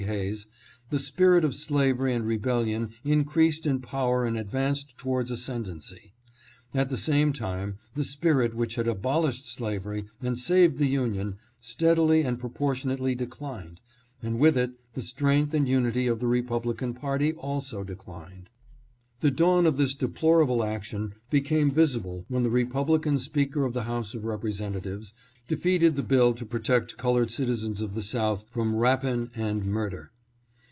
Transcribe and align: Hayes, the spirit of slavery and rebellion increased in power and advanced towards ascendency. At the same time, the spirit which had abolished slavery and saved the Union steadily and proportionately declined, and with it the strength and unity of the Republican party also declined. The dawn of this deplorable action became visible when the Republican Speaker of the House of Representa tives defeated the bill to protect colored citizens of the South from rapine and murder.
Hayes, 0.07 0.47
the 0.89 0.97
spirit 0.97 1.45
of 1.45 1.53
slavery 1.53 2.11
and 2.15 2.25
rebellion 2.25 2.89
increased 3.03 3.67
in 3.67 3.79
power 3.79 4.25
and 4.25 4.35
advanced 4.35 4.97
towards 4.97 5.29
ascendency. 5.29 6.11
At 6.73 6.89
the 6.89 6.97
same 6.97 7.33
time, 7.33 7.77
the 7.93 8.03
spirit 8.03 8.55
which 8.55 8.73
had 8.75 8.87
abolished 8.87 9.45
slavery 9.47 10.05
and 10.19 10.39
saved 10.39 10.79
the 10.79 10.87
Union 10.87 11.35
steadily 11.59 12.21
and 12.23 12.39
proportionately 12.39 13.13
declined, 13.13 13.79
and 14.23 14.39
with 14.39 14.57
it 14.57 14.71
the 14.95 15.03
strength 15.03 15.53
and 15.53 15.69
unity 15.69 16.07
of 16.07 16.19
the 16.19 16.25
Republican 16.27 16.95
party 16.95 17.33
also 17.33 17.83
declined. 17.83 18.49
The 19.19 19.29
dawn 19.29 19.67
of 19.67 19.77
this 19.77 19.93
deplorable 19.93 20.63
action 20.63 21.13
became 21.29 21.69
visible 21.69 22.25
when 22.27 22.41
the 22.41 22.49
Republican 22.49 23.19
Speaker 23.19 23.65
of 23.65 23.73
the 23.73 23.83
House 23.83 24.15
of 24.15 24.23
Representa 24.23 24.81
tives 24.81 25.13
defeated 25.47 25.95
the 25.95 26.01
bill 26.01 26.33
to 26.33 26.45
protect 26.45 26.97
colored 26.97 27.29
citizens 27.29 27.81
of 27.81 27.93
the 27.93 28.01
South 28.01 28.45
from 28.49 28.73
rapine 28.75 29.29
and 29.35 29.63
murder. 29.65 30.09